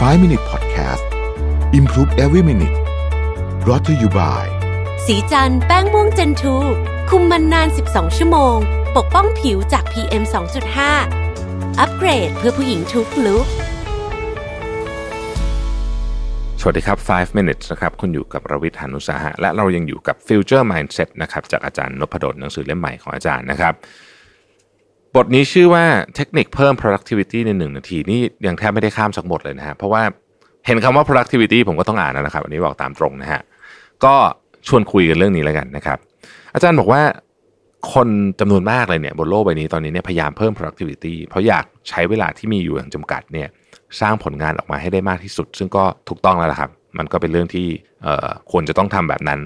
[0.00, 1.04] 5 Minute Podcast
[1.72, 2.76] Improve Every Minute
[3.64, 4.44] brought to you by
[5.06, 6.56] สีจันแป้งม่วงเจนทู
[7.10, 8.56] คุมมันนาน 12 ชั่วโมง
[8.96, 10.22] ปกป้องผิวจาก PM
[11.00, 13.46] 2.5 อัปเกรดเพื่อผู้หญิงทุกลุก
[16.60, 23.74] สวัสดีครับ 5 minutes นะครับ คุณอยู่กับรวิทยานุสาหะ และเรายังอยู่กับ Future Mindset นะครับ จากอาจารย์นพดล หนังสือเล่มใหม่ของอาจารย์นะครับ
[25.16, 25.84] บทนี้ชื่อว่า
[26.16, 30.02] เทคนิคเพิ่ม productivity ในหนึ่งนาที นี่ยังแทบไม่ได้ข้ามสักบทเลยนะฮะเพราะว่า
[30.66, 33.40] เห็นคำว่า productivity ผมก็ต้องอ่านนะครับ อันนี้บอกตามตรงนะฮะ
[34.04, 34.14] ก็
[34.68, 35.98] ชวนคุยกันเรื่องนี้แล้วกันนะครับ
[36.54, 37.02] อาจารย์บอกว่า
[37.92, 38.08] คน
[38.40, 43.48] จำนวนมากเลยเนี่ยบนโลกใบนี้ตอนนี้เนี่ยพยายามเพิ่ม productivity เพราะอยากใช้เวลาที่มีอยู่อย่างจำกัดเนี่ย
[44.00, 47.66] สร้างผลงานออกมาให้ได้มากที่สุด ซึ่งก็ถูกต้องแล้วละครับ มันก็เป็นเรื่องที่
[48.50, 49.40] ควรจะต้องทำแบบนั้น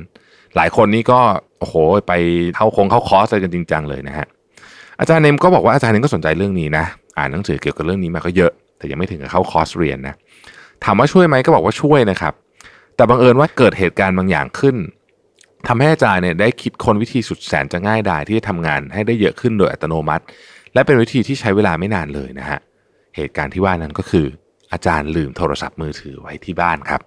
[0.56, 1.20] หลายคนนี่ก็
[1.58, 1.74] โอ้โห
[2.08, 2.12] ไป
[2.56, 4.26] เข้าคงเข้าคอร์สอะไรกันจริงจังเลยนะฮะ
[5.00, 6.84] อาจารย์เนมก็บอกว่าอาจารย์เนมก็สนใจเรื่องนี้นะ
[7.18, 10.14] อ่านหนังสือเกี่ยวกับเรื่องนี้มาก็เยอะ แต่ยังไม่ถึงกับเข้าคอร์สเรียนนะ
[10.84, 12.34] ถามว่าช่วยไหมก็บอกว่าช่วยนะครับ
[12.96, 14.76] แต่บังเอิญว่าเกิดเหตุการณ์บางอย่างขึ้น
[15.66, 20.24] ทำให้อาจารย์เนี่ยได้คิดคนวิธีสุดแสนจะง่ายดายที่จะทำงานให้ได้เยอะขึ้นโดยอัตโนมัติ
[20.74, 22.60] และเป็นวิธีที่ใช้เวลาไม่นานเลยนะฮะ
[23.16, 24.26] เหตุการณ์ที่ว่านั้นก็คือ
[24.72, 27.00] อาจารย์ลืมโทรศัพท์มือถือไว้ที่บ้านครับ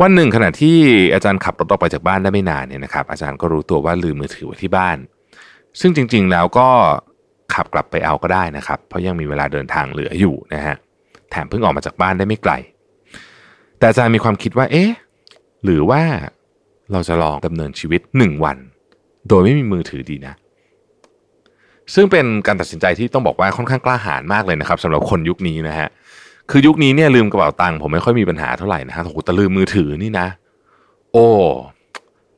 [0.00, 0.76] วันหนึ่งขณะที่
[1.14, 4.96] อาจารย์ขับรถออกไปจากบ้านได้ไม่นานเนี่ยนะครับอาจารย์ก็รู้ตัวว่าลืมมือถือไว้ที่บ้าน
[5.80, 6.68] ซึ่งจริงๆแล้วก็
[7.54, 10.76] ขับกลับไปเอาก็ได้นะครับ เพราะยังมีเวลาเดินทางเหลืออยู่นะฮะ
[11.30, 12.52] แถมเพิ่งออกมาจากบ้านได้ไม่ไกล
[13.78, 14.90] แต่อาจารย์มีความคิดว่า เอ๊ะ
[15.64, 16.02] หรือว่า
[16.92, 18.56] เราจะลองดำเนินชีวิตหนึ่งวัน
[19.28, 20.34] โดยไม่มีมือถือดีนะ
[21.94, 25.88] ซึ่งเป็นการตัดสินใจที่ต้องบอกว่าค่อนข้างกล้าหาญมากเลยนะครับสำหรับคนยุคนี้นะฮะ
[26.50, 30.26] คือยุคนี้เนี่ยลืมกระเป๋าตังค์ผมไม่ค่อยมีปัญหาเท่าไหร่นะฮะโอ้แต่ลืมมือถือนี่นะ
[31.12, 31.26] โอ้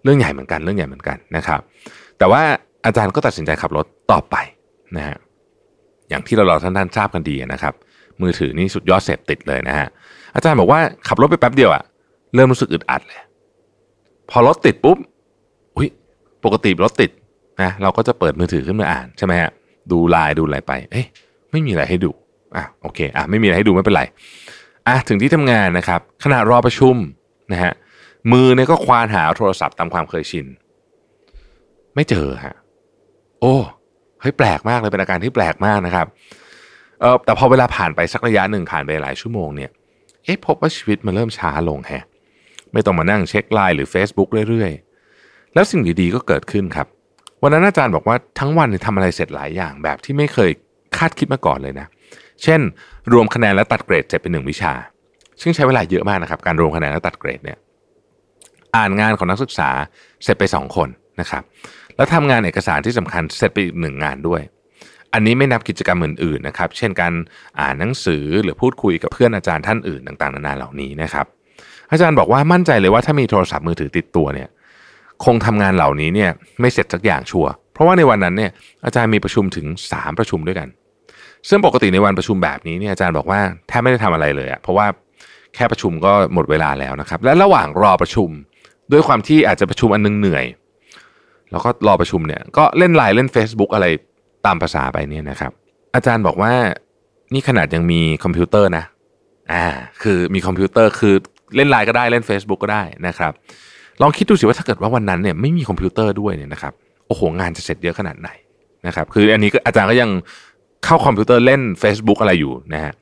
[0.03, 1.61] เรื่องใหญ่เหมือนกันเรื่องใหญ่เหมือนกันนะครับ
[2.19, 2.43] แต่ว่า
[2.87, 4.37] อาจารย์ก็ตัดสินใจขับรถต่อไป
[4.97, 5.17] นะฮะ
[6.09, 7.75] อย่างที่เราเราท่านทราบกันดีนะครับ
[8.23, 9.89] มือถือนี่สุดยอดเสพติดเลยนะฮะ
[10.35, 11.83] อาจารย์บอกว่าขับรถไปแป๊บเดียวอะ
[12.35, 13.21] เริ่มรู้สึกอึดอัดเลย
[14.31, 14.99] พอรถติดปุ๊บ
[15.77, 15.89] อุ้ย
[16.45, 17.11] ปกติรถติด
[17.63, 19.51] นะเราก็จะเปิดมือถือขึ้นมาอ่านใช่ไหมฮะ
[19.91, 21.07] ดูไลน์ดูอะไรไป เอ้ย
[21.51, 22.11] ไม่มีอะไรให้ดู
[22.57, 24.03] อะโอเคอะไม่มีอะไรให้ดูไม่เป็นไร
[24.87, 26.97] อะถึงที่ทำงานนะครับขณะรอประชุม
[27.53, 27.73] นะฮะ
[28.33, 30.47] มือเนี่ยก็ควานหาโทรศัพท์ตามความเคยชิน
[31.95, 32.55] ไม่เจอฮะ
[33.42, 33.57] โอ้
[34.20, 36.07] เฮ้ยแปลกมากเลยเป็นอาการที่แปลกมากนะครับ
[37.01, 39.70] เออแต่พอเวลาผ่านไปสักระยะหนึ่งผ่านไปหลายชั่วโมงเนี่ย
[40.25, 42.05] เอ๊ะพบว่าชีวิตมันเริ่มช้าลงแฮะ
[42.73, 46.86] ไม่ต้องมานั่งเช็คไลน์หรือ Facebook เรื่อยๆ แล้วสิ่งดีๆก็เกิดขึ้นครับ
[47.42, 50.51] วันนั้นอาจารย์บอกว่าทั้งวันทำอะไรเสร็จหลายอย่างแบบที่ไม่เคย
[50.97, 51.86] คาดคิดมาก่อนเลยนะ
[52.42, 52.61] เช่น
[53.13, 54.73] รวมคะแนนและตัดเกรดเสร็จเป็นหนึ่งวิชา
[55.41, 57.59] ซึ่งใช้เวลาเยอะมากนะครับ การรวมคะแนนและตัดเกรดเนี่ย
[58.77, 59.70] อ่านงานของนักศึกษา
[60.24, 60.89] เสร็จไปสองคน
[61.20, 61.42] นะครับ
[61.97, 64.42] แล้วทำงานเอกสารที่สำคัญเสร็จไปอีกหนึ่งงานด้วย
[65.13, 67.13] อันนี้ไม่นับกิจกรรมอื่นๆนะครับ เช่นการ
[67.61, 71.27] อ่านหนังสือหรือพูดคุยกับเพื่อนอาจารย์ท่านอื่นต่างๆนานาเหล่านี้นะครับ
[71.91, 74.48] อาจารย์บอกว่ามั่นใจเลยว่าถ้ามีโทรศัพท์มือถือติดตัวเนี่ย
[75.25, 76.30] คงทำงานเหล่านี้เนี่ย
[76.61, 78.51] ไม่เสร็จสักอย่างชัวร์เพราะว่าในวันนั้นเนี่ย
[78.85, 80.69] อาจารย์มีประชุมถึง 3 ประชุมด้วยกัน
[81.48, 84.86] ซึ่งปกติในวันประชุมแบบนี้เนี่ยอาจารย์บอกว่าแทบไม่ได้ทำอะไรเลยอะเพราะว่า
[85.55, 88.29] แค่ประชุมก็หมดเวลาแล้วนะครับ และระหว่างรอประชุม
[88.92, 90.45] ด้วยความที่อาจจะประชุมอันนึงเหนื่อย
[91.52, 93.86] แล้วก็รอประชุมเนี่ยก็เล่นไลน์เล่น Facebook อะไร
[94.46, 95.52] ตามภาษาไปเนี่ยนะครับ
[95.95, 96.52] อาจารย์บอกว่า
[97.33, 98.85] นี่ขนาดยังมีคอมพิวเตอร์นะ
[99.52, 99.64] อ่า
[100.02, 101.14] คือมีคอมพิวเตอร์คือ
[101.57, 103.33] เล่นไลน์ก็ได้เล่น Facebook ก็ได้นะครับ
[104.02, 106.73] ลองคิดดูสิว่าถ้าเกิดว่าวันนั้นเนี่ยไม่มีคอมพิวเตอร์ด้วยเนี่ยนะครับ
[107.07, 108.30] โอ้โหงานจะเสร็จเยอะขนาดไหน
[108.86, 110.11] นะครับคืออันนี้ก็อาจารย์ก็ยัง
[110.85, 112.92] เข้าคอมพิวเตอร์เล่น Facebook อะไรอยู่นะฮะ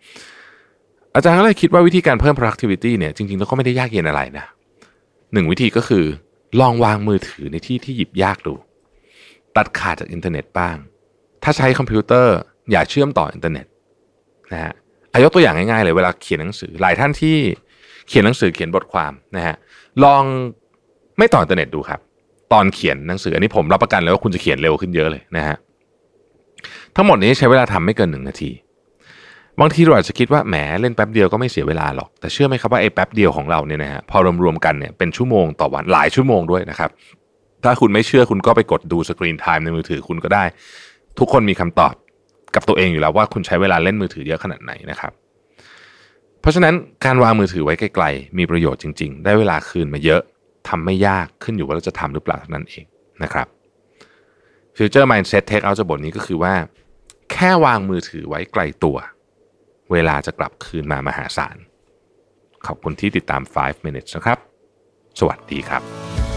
[1.15, 4.47] อาจารย์ก็เลยคิดว่าวิธีการเพิ่ม productivity เนี่ยจริงๆแล้วก็ไม่ได้ยากเย็นอะไรนะ
[5.33, 6.05] หนึ่งวิธีก็คือ
[6.61, 8.55] ลองวางมือถือในที่ที่หยิบยากดู
[9.57, 10.77] ตัดขาดจากอินเทอร์เน็ตบ้าง
[11.43, 12.37] ถ้าใช้คอมพิวเตอร์
[12.71, 13.67] อย่าเชื่อมต่ออินเทอร์เน็ต
[14.53, 14.73] นะฮะ
[15.13, 17.37] อ่ายกตัวอย่างง่ายๆเลยเวลาเขียนหนังสือ หลายท่านที่
[18.09, 19.57] เขียนหนังสือเขียนบทความนะฮะ
[20.05, 20.23] ลอง
[21.19, 22.01] ไม่ต่ออินเทอร์เน็ตดูครับ
[22.53, 25.57] ตอนเขียนหนังสืออันนี้ผมรับประกันเลยว่าคุณจะเขียนเร็วขึ้นเยอะเลยนะฮะ
[26.97, 28.51] ทั้งหมดนี้ใช้เวลาทำไม่เกินหนึ่งนาที
[29.61, 36.91] บางทีเราอาจจะคิดว่าแหมเล่นแป๊บเดียวก็ไม่เสียเวลาหรอก แต่เชื่อไหมครับว่าไอ้แป๊บเดียวของเราเนี่ยนะฮะพอรวมๆกันเนี่ยเป็นชั่วโมงต่อวันหลายชั่วโมงด้วยนะครับ
[37.65, 40.45] ถ้าคุณไม่เชื่อคุณก็ไปกดดูสกรีนไทม์ในมือถือคุณก็ได้
[41.19, 41.95] ทุกคนมีคำตอบ
[42.55, 45.13] กับตัวเองอยู่แล้วว่าคุณใช้เวลาเล่นมือถือเยอะขนาดไหนนะครับ
[46.41, 50.21] เพราะฉะนั้นการวางมือถือไว้ไกลๆ มีประโยชน์จริง ๆ ได้เวลาคืนมาเยอะ
[50.69, 52.85] ทำไม่ยากขึ้นอยู่ว่าเราจะทำหรือเปล่านั้นเอง
[53.23, 53.47] นะครับ
[54.77, 56.55] Future Mindset Take Out จากบทนี้ก็คือว่า
[57.33, 58.97] แค่วางมือถือไว้ไกลตัว
[59.93, 61.57] เวลาจะกลับคืนมามหาศาล
[62.67, 64.39] ขอบคุณที่ติดตาม 5 minutes นะครับ
[65.19, 65.83] สวัสดีครับ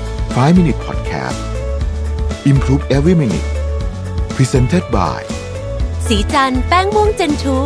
[0.05, 1.39] 5 Minute Podcast
[2.51, 3.49] Improve Every Minute
[4.35, 5.21] Presented by
[6.07, 7.57] สีจันแป้งม่วงเจนทู